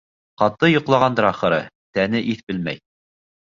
[0.41, 1.61] Ҡаты йоҡлағандыр, ахыры,
[1.99, 2.85] тәне иҫ белмәй.